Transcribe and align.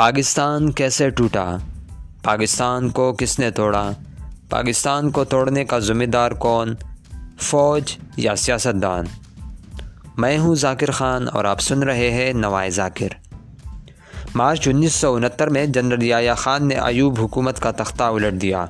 پاکستان 0.00 0.72
کیسے 0.72 1.10
ٹوٹا؟ 1.10 1.56
پاکستان 2.22 2.88
کو 2.88 3.12
کس 3.12 3.38
نے 3.38 3.50
توڑا؟ 3.50 3.90
پاکستان 4.50 5.10
کو 5.10 5.24
توڑنے 5.24 5.64
کا 5.64 5.78
ذمہ 5.78 6.04
دار 6.04 6.30
کون؟ 6.30 6.74
فوج 7.40 7.96
یا 8.16 8.36
سیاستدان؟ 8.36 9.04
میں 10.18 10.38
ہوں 10.38 10.54
ذاکر 10.54 10.90
خان 10.90 11.26
اور 11.32 11.44
آپ 11.44 11.60
سن 11.60 11.82
رہے 11.82 12.10
ہیں 12.10 12.32
نوائے 12.32 12.70
ذاکر۔ 12.70 13.08
مارچ 14.34 14.68
انیس 14.68 14.92
سو 14.92 15.14
انہتر 15.14 15.48
میں 15.48 15.66
جنرل 15.66 16.02
یا 16.02 16.34
خان 16.34 16.68
نے 16.68 16.74
ایوب 16.74 17.20
حکومت 17.20 17.60
کا 17.60 17.70
تختہ 17.70 18.02
الٹ 18.02 18.42
دیا۔ 18.42 18.66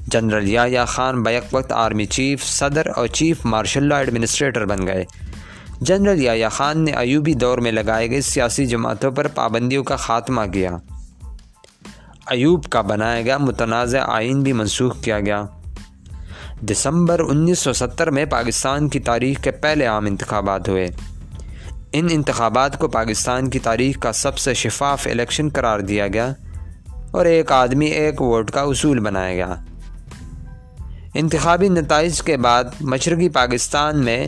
جنرل 0.00 0.48
یا 0.48 0.84
خان 0.84 1.22
بیک 1.22 1.44
وقت 1.52 1.72
آرمی 1.72 2.06
چیف، 2.06 2.44
صدر 2.44 2.86
اور 2.96 3.06
چیف 3.06 3.36
مارشل 3.44 3.88
لا 3.88 3.98
ایڈمنسٹریٹر 3.98 4.64
بن 4.64 4.86
گئے۔ 4.86 5.04
جنرل 5.84 6.22
یا 6.22 6.48
خان 6.48 6.84
نے 6.84 6.92
ایوبی 6.92 7.34
دور 7.34 7.58
میں 7.58 7.72
لگائے 7.72 8.10
گئے 8.10 8.20
سیاسی 8.20 8.66
جماعتوں 8.66 9.10
پر 9.10 9.28
پابندیوں 9.28 9.84
کا 9.84 9.96
خاتمہ 9.96 10.40
کیا۔ 10.52 10.70
ایوب 12.26 12.64
کا 12.64 12.80
بنایا 12.80 13.22
گیا 13.22 13.38
متنازع 13.38 13.98
آئین 14.06 14.42
بھی 14.42 14.52
منسوخ 14.52 15.00
کیا 15.02 15.20
گیا۔ 15.20 15.44
دسمبر 16.60 17.20
انیس 17.20 17.58
سو 17.58 17.72
ستر 17.72 18.10
میں 18.10 18.24
پاکستان 18.24 18.88
کی 18.88 18.98
تاریخ 18.98 19.42
کے 19.42 19.50
پہلے 19.50 19.86
عام 19.86 20.06
انتخابات 20.06 20.68
ہوئے۔ 20.68 20.88
ان 21.92 22.06
انتخابات 22.10 22.78
کو 22.78 22.88
پاکستان 22.88 23.50
کی 23.50 23.58
تاریخ 23.58 23.98
کا 23.98 24.12
سب 24.12 24.38
سے 24.38 24.54
شفاف 24.54 25.06
الیکشن 25.10 25.48
قرار 25.48 25.80
دیا 25.80 26.08
گیا 26.08 26.32
اور 27.10 27.24
ایک 27.24 27.52
آدمی 27.52 27.86
ایک 27.86 28.22
ووٹ 28.22 28.50
کا 28.50 28.60
اصول 28.60 28.98
بنایا 28.98 29.34
گیا۔ 29.34 29.54
انتخابی 31.14 31.68
نتائج 31.68 32.22
کے 32.22 32.36
بعد 32.36 32.64
مشرقی 32.80 33.28
پاکستان 33.28 34.04
میں 34.04 34.26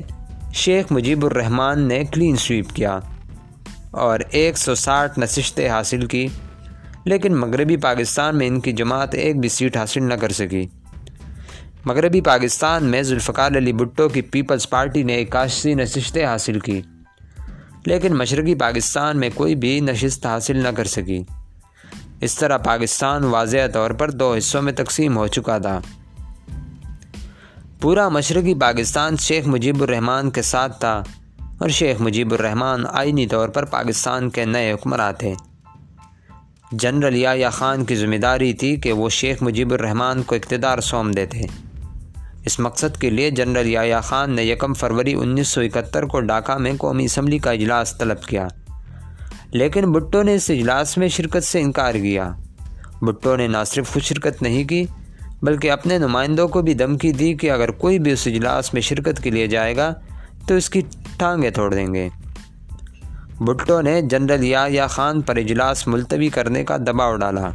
شیخ 0.55 0.91
مجیب 0.93 1.25
الرحمان 1.25 1.81
نے 1.89 2.03
کلین 2.05 2.37
سویپ 2.37 2.71
کیا 2.75 2.99
اور 3.91 4.21
ایک 4.31 4.59
سو 4.59 4.75
ساٹھ 4.75 5.19
نشستیں 5.19 5.69
حاصل 5.69 6.05
کی، 6.07 6.27
لیکن 7.05 7.37
مغربی 7.37 7.77
پاکستان 7.77 8.39
میں 8.39 8.47
ان 8.47 8.61
کی 8.61 8.73
جماعت 8.73 9.15
ایک 9.15 9.41
بھی 9.41 9.49
سیٹ 9.49 9.77
حاصل 9.77 10.03
نہ 10.03 10.15
کر 10.15 10.33
سکی۔ 10.33 10.67
مغربی 11.85 12.21
پاکستان 12.21 12.85
میں 12.85 13.03
ذوالفقار 13.03 13.57
علی 13.57 13.73
بھٹو 13.73 14.09
کی 14.09 14.23
پیپلز 14.23 14.69
پارٹی 14.71 15.03
نے 15.03 15.21
اکاسی 15.21 15.75
نشستیں 15.75 16.25
حاصل 16.27 16.61
کی، 16.61 16.81
لیکن 17.87 18.17
مشرقی 18.17 18.55
پاکستان 18.55 19.21
میں 19.21 19.31
کوئی 19.35 19.55
بھی 19.55 19.79
نشست 19.81 20.27
حاصل 20.27 20.63
نہ 20.63 20.69
کر 20.69 20.85
سکی۔ 20.87 21.23
اس 22.21 22.35
طرح 22.35 22.57
پاکستان 22.65 23.25
واضح 23.25 23.67
طور 23.73 23.91
پر 23.91 24.11
دو 24.11 24.35
حصوں 24.35 24.63
میں 24.63 24.73
تقسیم 24.73 25.17
ہو 25.17 25.27
چکا 25.27 25.59
تھا۔ 25.59 25.81
پورا 27.85 28.09
مشرقی 28.09 28.55
پاکستان 28.55 29.17
شیخ 29.17 29.47
مجیب 29.47 29.83
الرحمان 29.83 30.31
کے 30.31 30.43
ساتھ 30.43 30.81
تھا 30.81 31.03
اور 31.59 31.69
شیخ 31.69 32.01
مجیب 32.01 32.33
الرحمان 32.33 32.85
آئینی 32.93 33.27
طور 33.27 33.49
پر 33.49 33.65
پاکستان 33.65 34.31
کے 34.31 34.45
نئے 34.45 34.73
حکمراں 34.73 35.13
تھے۔ 35.13 35.35
جنرل 36.73 37.17
یا 37.17 37.51
خان 37.51 37.85
کی 37.85 37.97
ذمہ 37.97 38.17
داری 38.17 38.53
تھی 38.53 38.77
کہ 38.77 38.93
وہ 38.93 39.09
شیخ 39.09 39.43
مجیب 39.43 39.73
الرحمان 39.73 40.23
کو 40.23 40.35
اقتدار 40.35 40.79
سونم 40.79 41.11
دیتے۔ 41.11 41.41
اس 42.45 42.61
مقصد 42.61 43.01
کے 43.01 43.11
لیے 43.11 43.31
جنرل 43.31 43.67
یا 43.67 44.01
خان 44.01 44.31
نے 44.31 44.45
یکم 44.45 44.75
فروری 44.75 45.15
انیس 45.15 45.49
سو 45.49 45.61
اکہتر 45.61 46.03
کو 46.03 46.21
ڈھاکہ 46.21 46.59
میں 46.59 46.73
قومی 46.79 47.05
اسمبلی 47.05 47.39
کا 47.39 47.51
اجلاس 47.51 47.99
طلب 47.99 48.23
کیا۔ 48.23 48.49
لیکن 49.51 49.93
بھٹو 49.93 50.23
نے 50.23 50.35
اس 50.35 50.51
اجلاس 50.51 50.99
میں 50.99 51.09
شرکت 51.09 51.45
سے 51.45 51.61
انکار 51.61 51.95
کیا۔ 51.95 52.33
بھٹو 53.03 53.37
نے 53.37 53.47
نہ 53.47 53.57
صرف 53.67 53.93
خود 53.93 54.03
شرکت 54.03 54.43
نہیں 54.43 54.65
کی 54.65 54.85
بلکہ 55.43 55.71
اپنے 55.71 55.99
نمائندوں 55.99 56.49
کو 56.49 56.63
بھی 56.63 56.75
دھمکی 56.75 57.13
دی 57.13 57.35
کہ 57.35 57.51
اگر 57.51 57.71
کوئی 57.71 57.99
بھی 57.99 58.11
اس 58.11 58.27
اجلاس 58.27 58.75
میں 58.75 58.83
شرکت 58.83 59.23
کے 59.23 59.31
لیے 59.31 59.47
جائے 59.47 59.77
گا، 59.77 59.95
تو 60.49 60.55
اس 60.55 60.71
کی 60.71 60.81
ٹانگیں 61.17 61.51
توڑ 61.51 61.75
دیں 61.75 61.95
گے۔ 61.95 62.09
بھٹو 63.41 63.81
نے 63.81 64.03
جنرل 64.03 64.45
یا 64.45 64.67
یا 64.69 64.87
خان 64.87 65.21
پر 65.21 65.37
اجلاس 65.37 65.87
ملتوی 65.87 66.29
کرنے 66.29 66.65
کا 66.65 66.77
دباؤ 66.77 67.17
ڈالا۔ 67.17 67.51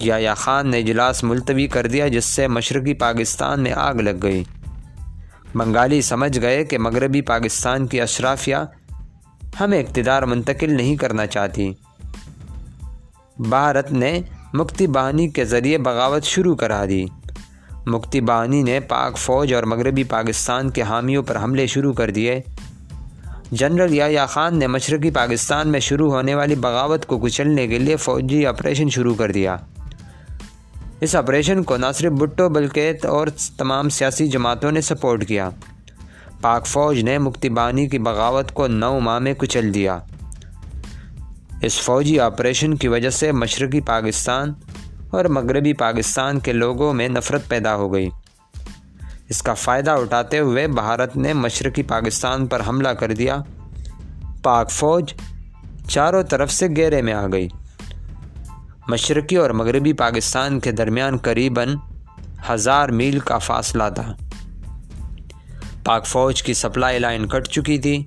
یا 0.00 0.16
یا 0.16 0.34
خان 0.34 0.70
نے 0.70 0.78
اجلاس 0.78 1.24
ملتوی 1.24 1.66
کر 1.66 1.86
دیا، 1.86 2.08
جس 2.08 2.24
سے 2.24 2.48
مشرقی 2.48 2.94
پاکستان 2.94 3.62
میں 3.62 3.72
آگ 3.72 3.94
لگ 3.94 4.10
گئی۔ 4.22 4.44
بنگالی 5.54 6.02
سمجھ 6.02 6.40
گئے 6.40 6.64
کہ 6.64 6.78
مغربی 6.78 7.20
پاکستان 7.20 7.86
کی 7.86 8.00
اشرافیہ 8.00 8.56
ہمیں 9.60 9.82
اقتدار 9.82 10.22
منتقل 10.22 10.74
نہیں 10.74 10.96
کرنا 10.96 11.26
چاہتی۔ 11.26 11.74
بھارت 13.38 13.92
نے 13.92 14.20
مکتی 14.56 14.86
بانی 14.86 15.28
کے 15.28 15.44
ذریعے 15.44 15.78
بغاوت 15.78 16.24
شروع 16.24 16.56
کرا 16.56 16.84
دی۔ 16.88 17.06
مکتی 17.86 18.20
بانی 18.20 18.62
نے 18.62 18.80
پاک 18.80 19.18
فوج 19.18 19.54
اور 19.54 19.62
مغربی 19.62 20.04
پاکستان 20.04 20.70
کے 20.70 20.82
حامیوں 20.82 21.22
پر 21.22 21.38
حملے 21.38 21.66
شروع 21.66 21.92
کر 21.92 22.10
دیے۔ 22.10 22.40
جنرل 23.50 23.94
یا 23.94 24.26
خان 24.26 24.58
نے 24.58 24.66
مشرقی 24.66 25.10
پاکستان 25.10 25.68
میں 25.68 25.80
شروع 25.80 26.10
ہونے 26.10 26.34
والی 26.34 26.54
بغاوت 26.54 27.06
کو 27.06 27.18
کچلنے 27.18 27.68
کے 27.68 27.78
لیے 27.78 27.96
فوجی 27.96 28.46
آپریشن 28.46 28.88
شروع 28.88 29.14
کر 29.14 29.32
دیا۔ 29.32 29.56
اس 31.00 31.16
آپریشن 31.16 31.62
کو 31.62 31.76
نہ 31.76 31.86
صرف 31.94 32.12
بھٹو 32.12 32.48
بلکہ 32.48 32.92
اور 33.04 33.26
تمام 33.56 33.88
سیاسی 33.88 34.28
جماعتوں 34.28 34.72
نے 34.72 34.80
سپورٹ 34.80 35.28
کیا۔ 35.28 35.50
پاک 36.40 36.66
فوج 36.66 37.00
نے 37.00 37.18
مکتی 37.18 37.48
بانی 37.48 37.88
کی 37.88 37.98
بغاوت 37.98 38.52
کو 38.52 38.66
نو 38.66 39.00
ماہ 39.00 39.18
میں 39.18 39.34
کچل 39.34 39.74
دیا۔ 39.74 39.98
اس 41.62 41.80
فوجی 41.80 42.20
آپریشن 42.20 42.76
کی 42.76 42.88
وجہ 42.88 43.10
سے 43.10 43.32
مشرقی 43.32 43.80
پاکستان 43.80 44.52
اور 45.10 45.24
مغربی 45.24 45.72
پاکستان 45.72 46.40
کے 46.40 46.52
لوگوں 46.52 46.94
میں 46.94 47.08
نفرت 47.08 47.48
پیدا 47.48 47.76
ہو 47.76 47.92
گئی۔ 47.92 48.08
اس 49.28 49.42
کا 49.42 49.54
فائدہ 49.54 49.90
اٹھاتے 49.90 50.38
ہوئے 50.38 50.68
بھارت 50.68 51.16
نے 51.16 51.32
مشرقی 51.32 51.82
پاکستان 51.82 52.46
پر 52.46 52.62
حملہ 52.68 52.88
کر 52.88 53.12
دیا۔ 53.12 53.38
پاک 54.42 54.70
فوج 54.70 55.12
چاروں 55.88 56.22
طرف 56.22 56.52
سے 56.52 56.66
گہرے 56.78 57.02
میں 57.02 57.12
آ 57.12 57.26
گئی۔ 57.32 57.48
مشرقی 58.88 59.36
اور 59.36 59.50
مغربی 59.50 59.92
پاکستان 59.92 60.60
کے 60.60 60.72
درمیان 60.72 61.16
قریباً 61.16 61.76
ہزار 62.50 62.88
میل 62.88 63.18
کا 63.18 63.38
فاصلہ 63.38 63.82
تھا۔ 63.94 64.14
پاک 65.84 66.06
فوج 66.06 66.42
کی 66.42 66.54
سپلائی 66.54 66.98
لائن 66.98 67.26
کٹ 67.26 67.48
چکی 67.48 67.78
تھی۔ 67.78 68.04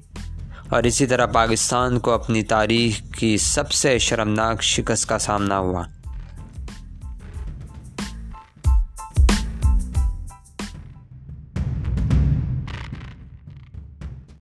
اور 0.70 0.84
اسی 0.84 1.06
طرح 1.06 1.26
پاکستان 1.26 2.00
کو 2.00 2.12
اپنی 2.12 2.44
تاریخ 2.44 3.16
کی 3.18 3.38
سب 3.38 3.72
سے 3.72 3.98
شرمناک 3.98 4.64
شکست 4.64 5.10
کا 5.10 5.20
سامنا 5.20 5.60
ہوا۔ 5.60 5.84